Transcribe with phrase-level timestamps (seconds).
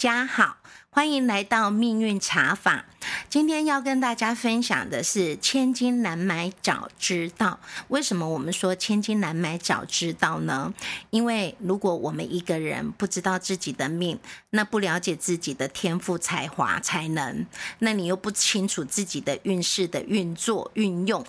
[0.00, 0.56] 家好，
[0.88, 2.86] 欢迎来到命运茶坊。
[3.28, 7.60] 今天要跟大家分享的是“千金难买早知道”。
[7.88, 10.72] 为什么我们说“千金难买早知道”呢？
[11.10, 14.18] 因为如果我们一个人不知道自己的命，
[14.48, 17.44] 那不了解自己的天赋、才华、才能，
[17.80, 21.22] 那你又不清楚自己的运势的运作、运用，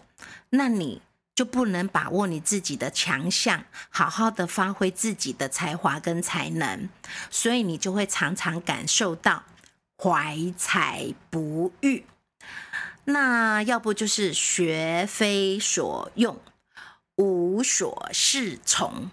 [0.52, 1.02] 那你。
[1.34, 6.90] 就不能把握你自己的强项，好好的发挥自己的才华跟才能，
[7.30, 9.44] 所以你就会常常感受到
[9.98, 12.06] 怀才不遇。
[13.06, 16.40] 那要不就是学非所用，
[17.16, 19.10] 无所适从。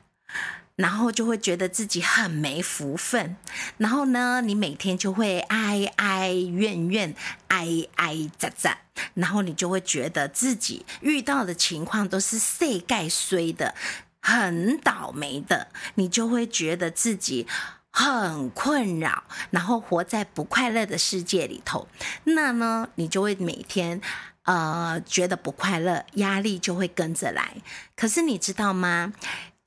[0.79, 3.35] 然后就会觉得自己很没福分，
[3.79, 7.13] 然后呢，你每天就会哀哀怨怨、
[7.49, 8.75] 哀哀喳喳，
[9.15, 13.75] 然后你就会觉得自己遇到的情况都是世盖衰的，
[14.23, 17.48] 很倒霉的，你就会觉得自己
[17.91, 21.89] 很困扰，然后活在不快乐的世界里头。
[22.23, 24.01] 那呢，你就会每天
[24.45, 27.57] 呃觉得不快乐，压力就会跟着来。
[27.97, 29.13] 可是你知道吗？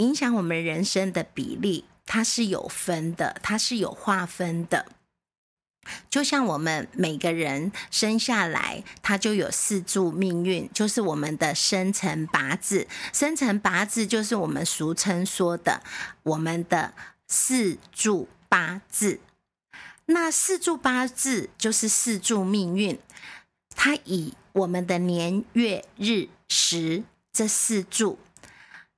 [0.01, 4.87] 影响我们人生的比例，它是有分的，它是有划分的。
[6.09, 12.87] 就像我们每个人生下来，它就有四柱命运，就是我们的生辰八字。
[13.13, 15.83] 生辰八字就是我们俗称说的
[16.23, 16.93] 我们的
[17.27, 19.19] 四柱八字。
[20.07, 22.99] 那四柱八字就是四柱命运，
[23.75, 28.17] 它以我们的年月日时这四柱。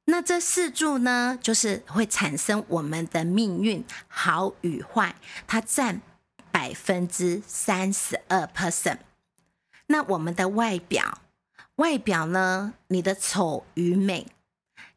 [0.06, 5.16] 那这四柱呢，就是会产生我们的命运好与坏，
[5.48, 6.02] 它占
[6.52, 8.98] 百分之三十二 percent。
[9.88, 11.20] 那我们的外表，
[11.76, 14.28] 外表呢，你的丑与美，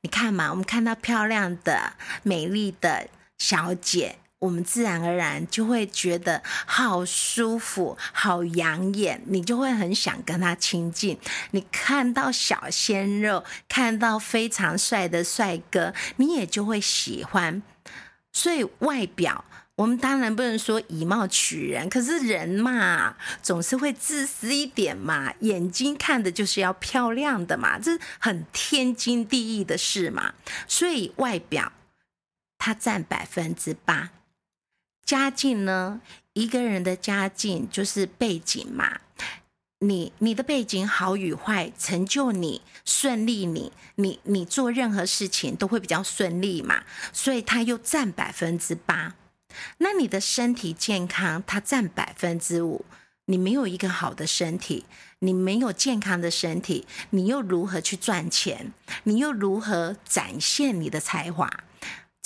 [0.01, 4.19] 你看嘛，我们看到漂亮的、美丽的小姐。
[4.39, 11.19] 我们自然而然就会觉得好舒服、好养眼，你就会很想跟他亲近。
[11.53, 17.63] 你看到小鲜肉，看到非常帅的帅哥，你也就会喜欢。
[18.33, 19.47] 所以外表，
[19.77, 25.33] 我们当然不能说以貌取人，可是人嘛，总是会自私一点嘛。
[25.41, 30.35] 眼睛看的就是要漂亮的嘛，这很天经地义的事嘛。
[30.69, 31.73] 所以外表
[32.59, 34.11] 它占百分之八。
[35.07, 36.01] 家境呢？
[36.33, 38.99] 一个人的家境就是背景嘛。
[39.79, 46.83] 你你的背景好与坏，成就你顺利，你你你做任何事情都会比较顺利嘛。
[47.13, 49.15] 所以它又占百分之八。
[49.79, 52.85] 那你的身体健康，它占百分之五。
[53.27, 54.87] 你没有一个好的身体，
[55.21, 58.73] 你没有健康的身体，你又如何去赚钱？
[59.05, 61.49] 你又如何展现你的才华？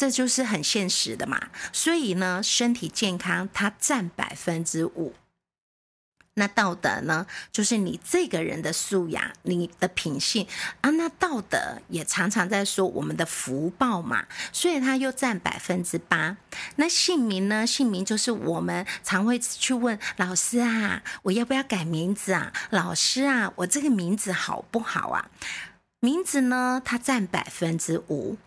[0.00, 5.12] 这就是很现实的嘛，所以呢，身体健康它占百分之五，
[6.36, 10.46] 那道德呢，就是你这个人的素养，你的品性
[10.80, 16.38] 啊，那道德也常常在说我们的福报嘛，所以它又占百分之八。
[16.76, 17.66] 那姓名呢？
[17.66, 22.50] 姓名就是我们常会去问老师啊，我要不要改名字啊？
[22.70, 25.28] 老师啊，我这个名字好不好啊？
[26.00, 28.38] 名字呢，它占百分之五。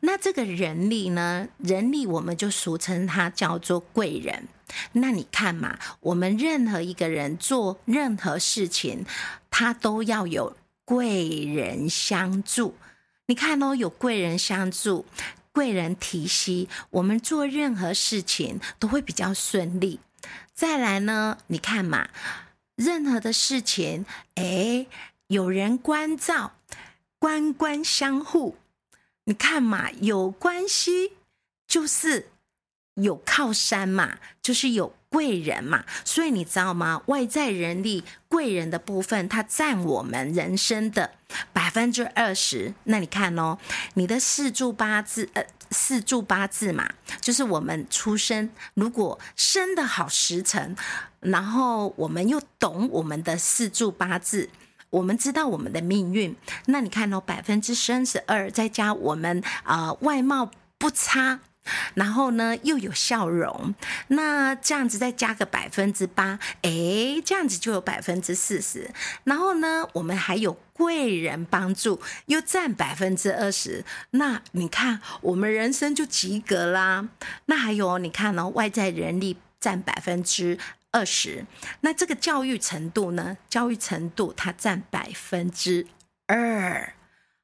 [0.00, 1.48] 那这个人力呢？
[1.58, 4.48] 人力我们就俗称它叫做贵人。
[4.92, 9.04] 那你看嘛，我们任何一个人做任何事情，
[9.50, 12.74] 他都要有贵人相助。
[13.26, 15.06] 你看哦，有贵人相助，
[15.52, 20.00] 贵人提携，我们做任何事情都会比较顺利。
[20.52, 22.08] 再来呢，你看嘛，
[22.74, 24.04] 任何的事情，
[24.34, 24.86] 哎，
[25.28, 26.52] 有人关照，
[27.18, 28.56] 官官相护。
[29.24, 31.12] 你看嘛，有关系
[31.66, 32.28] 就是
[32.94, 37.02] 有靠山嘛，就是有贵人嘛，所以你知道吗？
[37.06, 41.14] 外在人力贵人的部分，它占我们人生的
[41.52, 42.74] 百分之二十。
[42.84, 43.58] 那你看哦，
[43.94, 50.76] 你的四柱八字，呃，四柱八字嘛，就是我们出生如果生的好时辰，
[51.20, 54.50] 然后我们又懂我们的四柱八字。
[54.94, 56.36] 我们知道我们的命运，
[56.66, 60.48] 那你看哦，百分之三十二，再加我们啊外貌
[60.78, 61.40] 不差，
[61.94, 63.74] 然后呢又有笑容，
[64.06, 68.92] 那这样子再加个百分之八，哎，这样子就有百分之四十。
[69.24, 73.84] 然后呢，我们还有贵人帮助，又占百分之二十。
[74.10, 77.08] 那你看，我们人生就及格啦。
[77.46, 80.56] 那还有你看哦，外在人力占百分之。
[80.94, 81.44] 二十，
[81.80, 83.36] 那这个教育程度呢？
[83.50, 85.88] 教育程度它占百分之
[86.28, 86.94] 二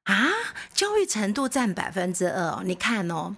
[0.05, 0.31] 啊，
[0.73, 2.63] 教育程度占百分之二。
[2.63, 3.35] 你看哦，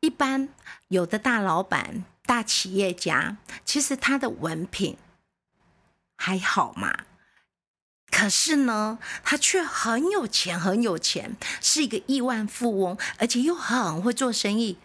[0.00, 0.48] 一般
[0.88, 4.98] 有的大老板大企业家，其实他的文凭
[6.16, 7.04] 还好嘛。
[8.10, 14.78] 可是呢，他却很有钱，很有钱，是一个亿万富翁，而且又很会做生意。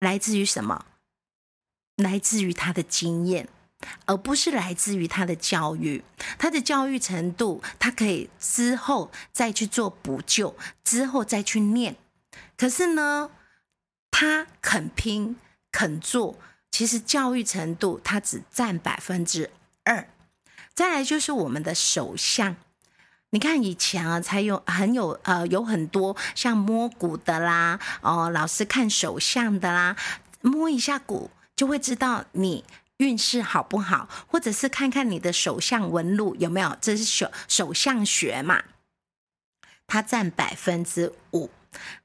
[0.00, 0.86] 来自于什么？
[1.94, 3.48] 来自于他的经验，
[4.06, 6.02] 而不是来自于他的教育。
[6.38, 11.96] 他的教育程度，他可以之后再去做补救，之后再去念。
[12.56, 13.30] 可是呢，
[14.10, 15.36] 他肯拼
[15.70, 16.38] 肯做，
[16.70, 19.50] 其实教育程度他只占百分之
[19.84, 20.08] 二。
[20.74, 22.56] 再来就是我们的手相，
[23.30, 29.96] 你看以前啊，才有很有呃有很多像摸骨的啦，哦，老师看手相的啦，
[30.40, 32.64] 摸一下骨就会知道你
[33.02, 38.62] 运势好不好，或者是看看你的手相纹路有没有，这是手手相学嘛，
[39.88, 41.50] 它占百分之五。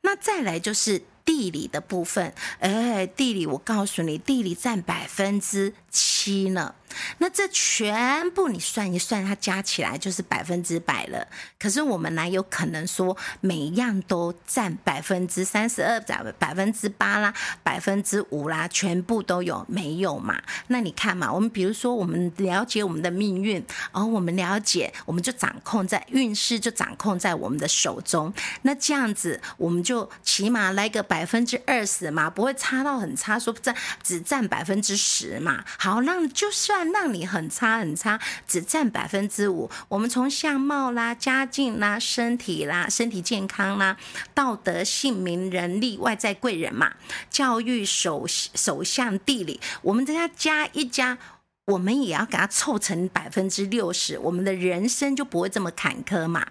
[0.02, 6.74] 那再来就是地理的部分，哎，地理我告诉你，地理占百分之七呢。
[7.18, 11.28] 那这全部你算一算，它加起来就是百分之百了。
[11.60, 20.42] 可是我们哪有可能说每一样都占百分之三十二、百百分之八啦、百分之五啦，全部都有没有嘛？
[20.68, 28.34] 那你看嘛，我们比如说我们了解我们的命运，而我们了解，我们就掌控在运势就掌控在我们的手中。
[28.62, 35.64] 那这样子，我们就起码来个百百分之二十嘛，不会差到很差，说占只占百分之十嘛。
[35.78, 36.88] 好，让就算。
[36.92, 39.70] 让你很差很差，只占百分之五。
[39.88, 43.98] 我们从相貌啦、家境啦、身体啦、身体健康啦、
[44.34, 46.94] 道德、姓名、人力、外在贵人嘛、
[47.30, 51.18] 教育、手手相、地理，我们这样加一加，
[51.66, 56.48] 我们也要给它凑成百分之六十，我们的人生就不会这么坎坷嘛。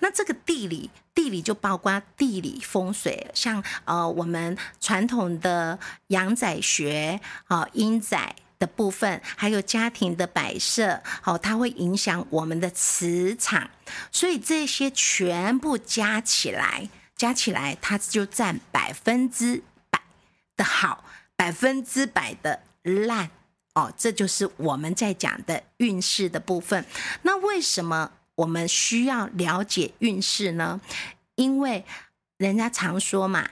[0.00, 5.78] 那这个地理，地理就包括地理风水，像呃我们传统的
[6.08, 8.34] 阳宅学啊、阴宅。
[8.60, 13.70] 的部分，还有家庭的摆设，好，它会影响我们的磁场，
[14.12, 20.02] 所以这些全部加起来，加起来它就占百分之百
[20.58, 21.02] 的好，
[21.34, 23.30] 百分之百的烂
[23.72, 26.84] 哦，这就是我们在讲的运势的部分。
[27.22, 30.80] 那为什么我们需要了解运势呢？
[31.34, 31.84] 因为
[32.38, 33.48] 人家常说嘛，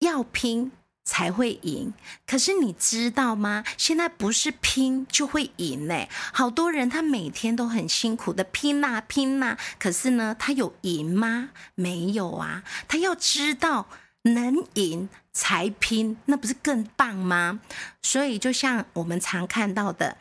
[0.00, 0.72] 要拼。
[1.10, 1.94] 才会赢，
[2.26, 3.64] 可是你知道吗？
[3.78, 11.48] 现在不是拼就会赢嘞，好多人他每天都很辛苦的拼呐拼呐，可是呢，他有赢吗？
[11.74, 12.62] 没有啊。
[12.86, 13.88] 他要知道
[14.20, 17.58] 能赢才拼，那不是更棒吗？
[18.02, 20.18] 所以就像我们常看到的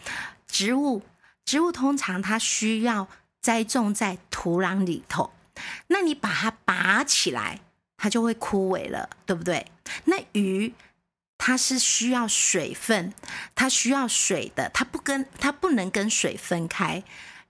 [0.48, 1.02] 植物，
[1.44, 3.10] 植物通常它需要
[3.48, 5.32] 栽种在土壤里头，
[5.88, 7.62] 那你把它拔起来。
[8.00, 9.72] 它就会枯萎了，对不对？
[10.06, 10.72] 那鱼
[11.36, 13.12] 它是需要水分，
[13.56, 17.04] 它需要水的，它不跟它不能跟水分开。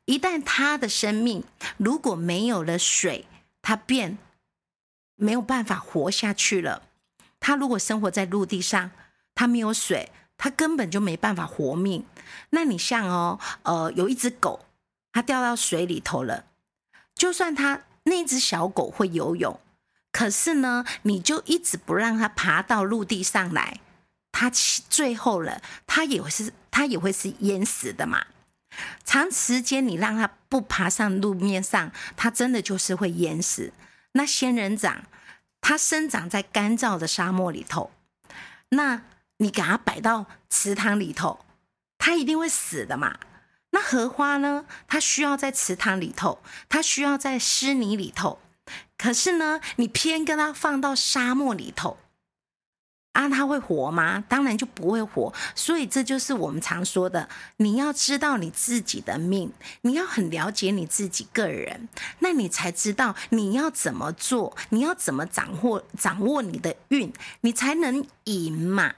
[0.05, 1.43] 一旦它的生命
[1.75, 3.25] 如果没有了水，
[3.61, 4.17] 它便
[5.17, 6.83] 没有办法活下去了。
[7.41, 8.91] 它如果生活在陆地上，
[9.35, 12.05] 它没有水，它根本就没办法活命。
[12.51, 14.63] 那你像哦，呃，有一只狗，
[15.17, 16.45] 它掉到水里头了，
[17.15, 19.59] 就算它那只小狗会游泳。
[20.11, 23.79] 可是呢，你就一直不让它爬到陆地上来，
[24.31, 28.27] 它最后了，它也是它也会是淹死的嘛。
[29.03, 33.73] 长时间你让它不爬上路面上，它真的就是会淹死。
[34.11, 35.05] 那仙人掌，
[35.61, 37.89] 它生长在干燥的沙漠里头，
[38.69, 39.01] 那
[39.37, 41.43] 你给它摆到池塘里头，
[41.97, 43.17] 它一定会死的嘛。
[43.71, 48.39] 那荷花呢，它需要在池塘里头，它需要在湿泥里头。
[48.97, 51.97] 可是呢，你偏跟它放到沙漠里头，
[53.13, 54.23] 啊，它会活吗？
[54.27, 55.33] 当然就不会活。
[55.53, 61.87] 所以这就是我们常说的，你要知道你自己的命，你要很了解你自己个人，
[62.19, 68.93] 那你才知道你要怎么做，你要怎么掌握掌握你的运，你才能赢嘛。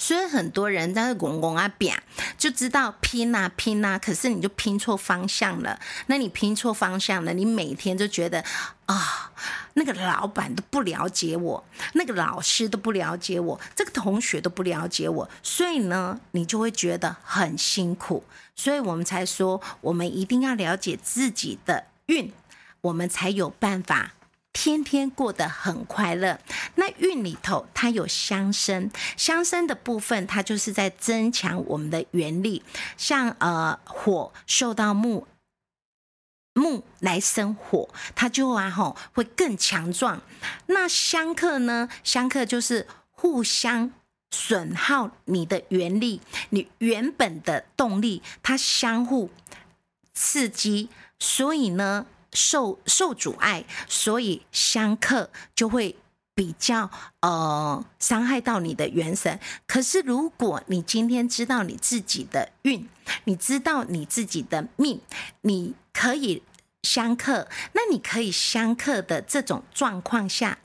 [0.00, 2.02] 所以很多人在那拱拱啊扁，
[2.38, 5.78] 就知道拼啊拼啊，可是你就拼错方向了。
[6.06, 8.42] 那你拼错方向了，你每天就觉得
[8.86, 9.30] 啊，
[9.74, 18.24] 那个老板都不了解我，那个老师都不了解我，这个同学都不了解我，所以呢，你就会觉得很辛苦。
[18.56, 22.32] 所以我们才说，我们一定要了解自己的运，
[22.80, 24.14] 我们才有办法。
[24.52, 26.38] 天天过得很快乐。
[26.74, 32.62] 那运里头它有相生，相生的部分它就是在增强我们的原力。
[32.96, 35.26] 像呃火受到木
[36.54, 40.20] 木来生火，它就啊吼会更强壮。
[40.66, 41.88] 那相克呢？
[42.02, 43.92] 相克就是互相
[44.30, 49.30] 损耗你的原力，你原本的动力，它相互
[50.12, 50.88] 刺激，
[51.18, 55.96] 所以呢，受受阻碍，所以相克就会
[56.34, 59.38] 比较呃伤害到你的元神。
[59.66, 62.88] 可是如果你今天知道你自己的运，
[63.24, 65.00] 你知道你自己的命，
[65.42, 66.42] 你可以
[66.82, 70.58] 相克，那你可以相克的这种状况下，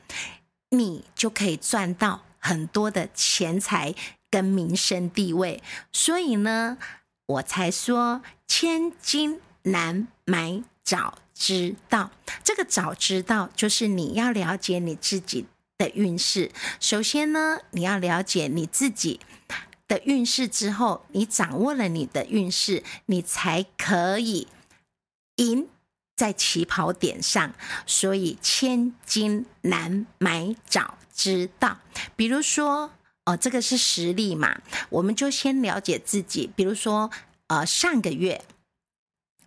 [0.69, 2.21] 你就可以赚到。
[2.37, 3.95] 很多的钱财
[4.29, 6.77] 跟民生地位，所以呢，
[7.25, 12.09] 我才说千金难买早知道。
[12.43, 15.45] 这个早知道，就是你要了解你自己
[15.77, 16.51] 的运势。
[16.79, 19.19] 首先呢，你要了解你自己
[19.87, 24.47] 的运势之后，你掌握了你的运势，你才可以
[25.35, 25.67] 赢
[26.15, 27.53] 在起跑点上。
[27.85, 30.97] 所以千金难买早。
[31.17, 31.79] 知道，
[32.17, 32.91] 比如说，
[33.23, 36.51] 哦，这个是实例嘛，我们就先了解自己。
[36.57, 37.09] 比如说，
[37.47, 38.43] 呃，上个月，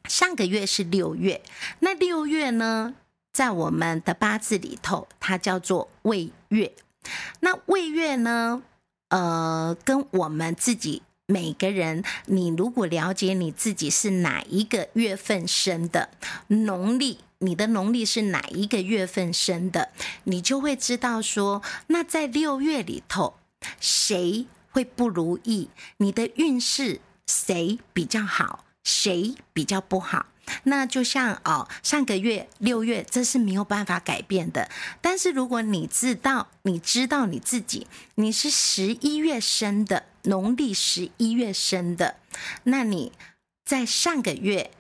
[0.09, 1.43] 上个月是六月，
[1.81, 2.95] 那六月呢，
[3.33, 6.73] 在我们的八字里头，它叫做未月。
[7.41, 8.63] 那未月呢，
[9.11, 16.11] 呃，跟我们自己每个人，你如果了解你自己是哪一个月份生的，
[16.49, 17.19] 农历。
[17.41, 19.93] 你的农历是哪一个月份生的，
[20.25, 23.35] 你就会知道说，那在六月里头，
[23.79, 25.71] 谁会不如意？
[25.99, 30.25] 你的运势谁比较好，谁比较不好？
[30.63, 34.71] 那就像哦，上个月六月，这是没有办法改变的。
[35.03, 42.17] 但是如果你知道，你知道你自己，你是十一月生的，农历十一月生的，
[42.63, 43.13] 那你
[43.65, 44.71] 在上个月。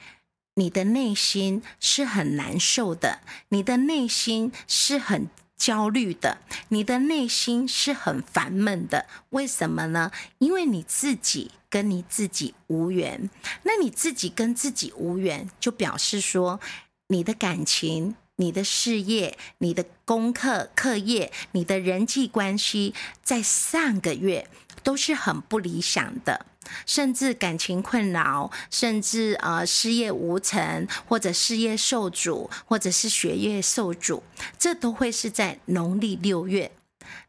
[0.55, 6.39] 你的内心是很难受的，你的内心是很焦虑的，
[6.71, 9.07] 你的内心是很烦闷的。
[9.31, 10.11] 为什么呢？
[10.39, 13.29] 因为你自己跟你自己无缘。
[13.63, 16.61] 那你自己跟自己无缘，就表示说，
[17.09, 24.49] 你的感情、你的事业、你的功课、课业、你的人际关系，在上个月
[24.83, 26.47] 都是很不理想的。
[26.85, 34.23] 甚至感情困扰，甚至呃事业无成，或者事业受阻，或者是学业受阻，
[34.59, 36.71] 这都会是在农历六月。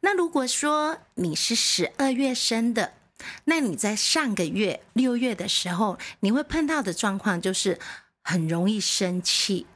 [0.02, 2.92] 那如果说你是十二月生的，
[3.46, 7.80] 那你在上个月六月的时候，你会碰到的状况就是
[8.22, 9.68] 很容易生气，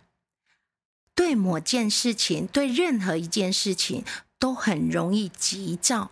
[1.13, 4.03] 对某件事情，对任何一件事情
[4.39, 6.12] 都很容易急躁，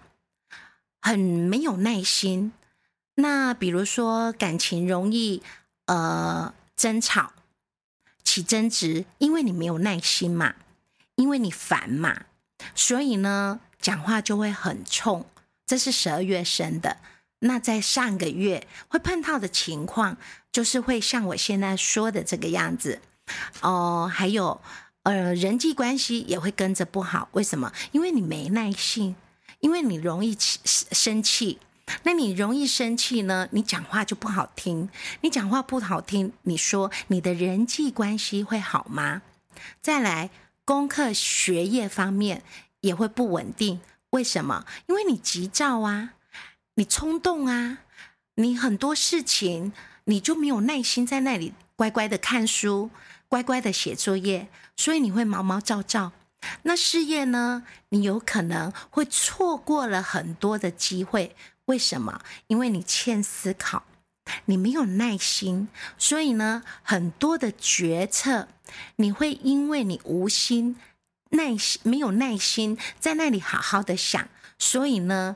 [1.02, 2.54] 很没有耐心。
[3.16, 5.44] 那比如说感情容易
[5.86, 7.34] 呃争吵
[8.24, 10.56] 起争执，因为你没有耐心嘛，
[11.16, 12.26] 因为你烦嘛，
[12.74, 15.26] 所以呢讲话就会很冲。
[15.66, 16.98] 这是十二月生的。
[17.44, 20.18] 那在上个月会碰到的情况，
[20.52, 23.02] 就是会像我现在说的这个样子
[23.62, 24.10] 哦。
[24.12, 24.62] 还有
[25.04, 27.30] 呃人际关系也会跟着不好。
[27.34, 27.74] 为什么？
[27.92, 29.16] 因为你没耐心，
[29.60, 31.60] 因为你容易起生气。
[32.04, 33.50] 那你容易生气呢？
[33.52, 34.88] 你讲话就不好听。
[35.22, 39.24] 你讲话不好听，你说你的人际关系会好吗？
[39.82, 40.30] 再来，
[40.64, 42.44] 功课学业方面
[42.82, 43.82] 也会不稳定。
[44.12, 44.66] 为什么？
[44.88, 46.14] 因为你急躁啊，
[46.76, 47.80] 你冲动啊，
[48.36, 49.74] 你很多事情
[50.06, 52.90] 你就没有耐心在那里乖乖的看书，
[53.28, 56.14] 乖乖的写作业，所以你会毛毛躁躁。
[56.64, 57.64] 那事业呢？
[57.90, 61.36] 你有可能会错过了很多的机会。
[61.66, 62.22] 为什么？
[62.48, 63.84] 因为你欠思考，
[64.46, 68.48] 你没有耐心，所以呢，很多的决策
[68.96, 70.78] 你会因为你无心、
[71.30, 75.36] 耐心没有耐心在那里好好的想，所以呢，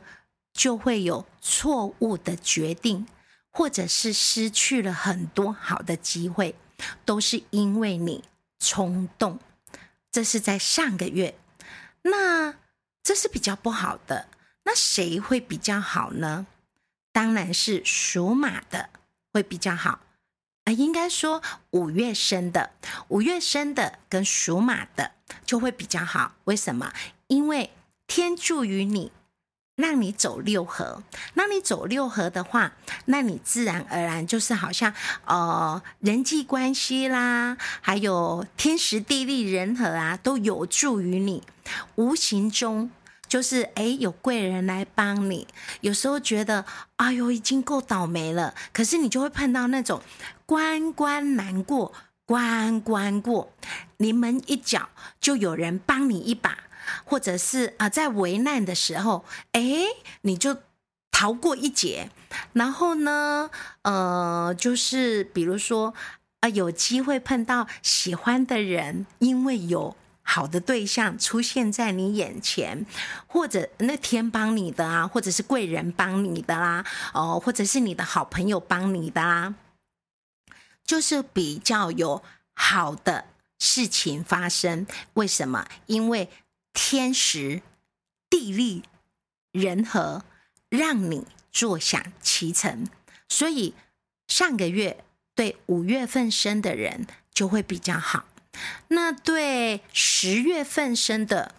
[0.56, 3.06] 就会有错误的决定，
[3.52, 6.56] 或者是失去了很多好的机会，
[7.04, 8.24] 都是因为你
[8.58, 9.38] 冲动。
[10.12, 11.38] 这是在上个月，
[12.04, 12.56] 那
[13.04, 14.30] 这是比较不好的。
[14.64, 16.48] 那谁会比较好呢？
[17.12, 18.90] 当然是属马的
[19.32, 20.00] 会比较好
[20.64, 22.72] 啊，应该说五月生的，
[23.10, 25.12] 五月生的跟属马的
[25.46, 26.36] 就会比较好。
[26.46, 26.94] 为什么？
[27.28, 27.72] 因为
[28.08, 29.12] 天助于你，
[29.76, 31.04] 让你走六合。
[31.34, 32.74] 那你走六合的话，
[33.06, 34.94] 那你自然而然就是好像
[35.26, 41.44] 呃人际关系啦，还有天时地利人和啊，都有助于你，
[41.96, 42.92] 无形中。
[43.28, 45.48] 就是哎，有贵人来帮你。
[45.82, 46.64] 有时候觉得，
[46.98, 48.54] 哎呦，已经够倒霉了。
[48.72, 50.00] 可是你就会碰到那种
[50.46, 51.92] 关关难过
[52.28, 53.52] 关关过，
[53.98, 54.90] 临门一脚
[55.20, 56.56] 就有人帮你一把，
[57.04, 59.62] 或者是啊，在危难的时候，哎，
[60.22, 60.58] 你就
[61.12, 62.10] 逃过一劫。
[62.54, 63.50] 然后呢，
[63.84, 65.94] 呃，就是比如说，
[66.42, 72.86] 啊，有机会碰到喜欢的人，因为有好的对象出现在你眼前，
[73.28, 79.54] 或者那天帮你的啊，或者是贵人帮你的啦，哦，或者是你的好朋友帮你的啦，
[80.84, 82.22] 就是比较有
[82.54, 83.26] 好的
[83.60, 84.86] 事情发生。
[85.14, 85.66] 为什么？
[85.86, 86.30] 因为
[86.76, 87.64] 天时、
[88.30, 88.84] 地利、
[89.52, 90.24] 人和，
[90.70, 91.26] 让你。
[91.58, 92.86] 坐享其成，
[93.30, 93.76] 所以
[94.28, 98.26] 上个月对五月份生的人就会比较好。
[98.90, 101.56] 那对十月份生的，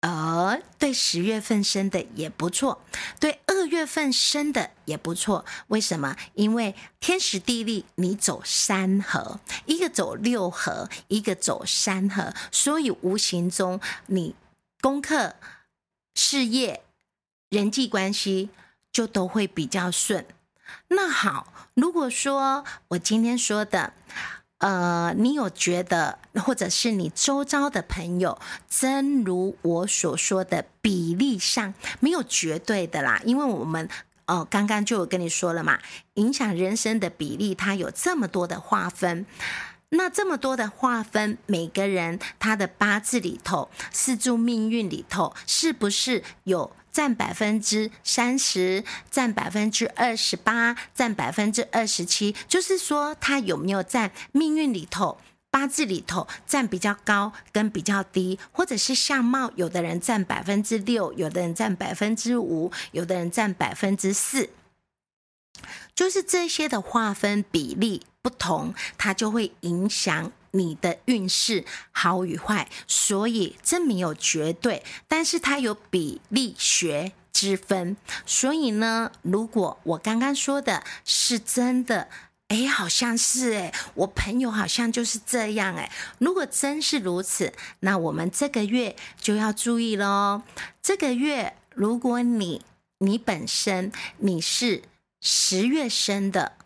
[0.00, 2.84] 呃，对十月份生的也不错，
[3.18, 5.46] 对二月份生的也不错。
[5.68, 6.14] 为什么？
[6.34, 14.34] 因为天时地利，你走三合，一个走六合，一个走三合，所以无形中你
[14.80, 15.36] 功课、
[16.14, 16.82] 事业、
[17.48, 18.50] 人际关系。
[18.92, 20.26] 就都会比较顺。
[20.88, 23.92] 那好，如果说我今天说的，
[24.58, 33.88] 呃，你有觉得，或者是你周遭的朋友，真如我所说的比例上没有绝对的啦，因为我们
[34.26, 35.78] 哦刚刚就有跟你说了嘛，
[36.14, 39.24] 影响人生的比例它有这么多的划分，
[39.90, 46.72] 那这么多的划分，每个人他的八字里头、四柱命运里头，是不是有？
[46.92, 48.82] 占百分之三十，
[49.12, 55.16] 占百分之二十八，占百分之二十七，就是说他有没有在命运里头、
[55.52, 64.50] 八字里头占比较高跟比较低，或者是相貌，有的人占百分之六，有的人占百分之五，有的人占百分之四，
[65.94, 70.32] 就是这些的划分比例不同，它就会影响。
[70.52, 77.96] 你的运势好与坏，所以这没有绝对，但是它有比例学之分。
[78.26, 82.08] 所以呢，如果我刚刚说的是真的，
[82.48, 85.88] 哎，好像是哎，我朋友好像就是这样哎。
[86.18, 90.42] 如果真是如此，那我们这个月就要注意喽。
[90.82, 92.64] 这个月，如果你
[92.98, 94.82] 你本身你是
[95.20, 96.56] 十月生的。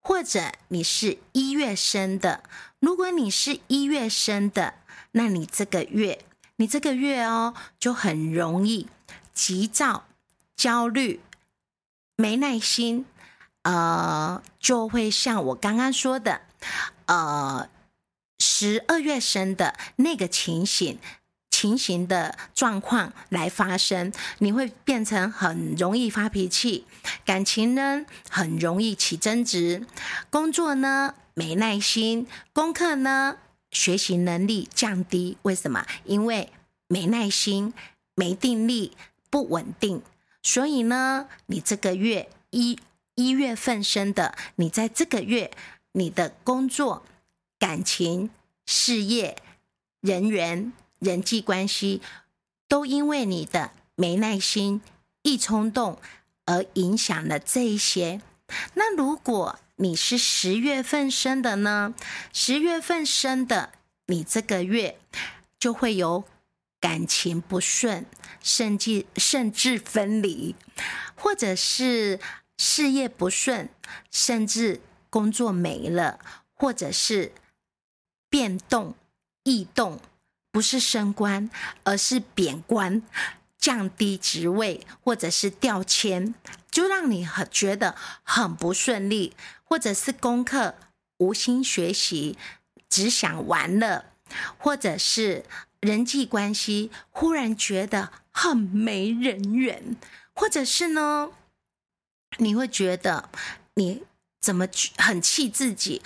[0.00, 2.42] 或者你是一月生的，
[2.78, 4.74] 如果你是一月生的，
[5.12, 6.24] 那你这个月，
[6.56, 8.88] 你这个月哦，就很容易
[9.34, 10.06] 急躁、
[10.56, 11.20] 焦虑、
[12.16, 13.04] 没耐心，
[13.62, 16.40] 呃，就会像我刚刚说的，
[17.06, 17.68] 呃，
[18.38, 20.98] 十二月生的那个情形。
[21.60, 26.86] 情形的状况来发生，你会变成很容易发脾气，
[27.26, 29.86] 感情呢很容易起争执，
[30.30, 33.36] 工作呢没耐心，功课呢
[33.70, 35.36] 学习能力降低。
[35.42, 35.84] 为什么？
[36.06, 36.50] 因为
[36.88, 37.74] 没耐心、
[38.14, 38.96] 没定力、
[39.28, 40.00] 不稳定。
[40.42, 42.78] 所以呢，你这个月一
[43.16, 45.50] 一月份生的，你在这个月，
[45.92, 47.04] 你的工作、
[47.58, 48.30] 感情、
[48.64, 49.36] 事业、
[50.00, 50.72] 人缘。
[51.00, 52.00] 人际关系
[52.68, 54.80] 都因为你的没耐心、
[55.22, 55.98] 易冲动
[56.44, 58.20] 而影响了这一些。
[58.74, 61.94] 那如果你是十月份生的呢？
[62.32, 63.72] 十月份生的，
[64.06, 65.00] 你这个月
[65.58, 66.24] 就会有
[66.78, 68.04] 感情不顺，
[68.42, 70.54] 甚至甚至分离，
[71.14, 72.20] 或者是
[72.58, 73.70] 事业不顺，
[74.10, 76.18] 甚至工作没了，
[76.54, 77.32] 或者是
[78.28, 78.94] 变动、
[79.44, 79.98] 异动。
[80.52, 81.48] 不是升官，
[81.84, 83.02] 而是贬官、
[83.58, 86.34] 降低职位，或者是调迁，
[86.70, 89.34] 就让你很觉得很不顺利，
[89.64, 90.74] 或者是功课
[91.18, 92.36] 无心学习，
[92.88, 94.06] 只想玩乐，
[94.58, 95.44] 或者是
[95.80, 99.96] 人际关系忽然觉得很没人缘，
[100.34, 101.30] 或者是呢，
[102.38, 103.28] 你会觉得
[103.74, 104.02] 你
[104.40, 106.02] 怎么很气自己。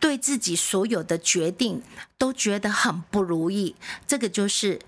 [0.00, 1.82] 对自己所有的决定
[2.16, 3.74] 都觉得很不如意，
[4.06, 4.80] 这个就是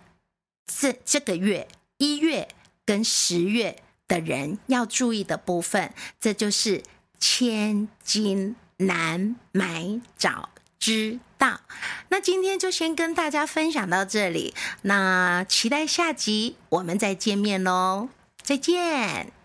[0.67, 2.49] 这这个月一月
[2.85, 6.83] 跟十月的人要注意的部分，这就是
[7.19, 11.61] 千金难买早知道。
[12.09, 18.09] 那今天就先跟大家分享到这里，那期待下集我们再见面喽，
[18.43, 19.40] 再见。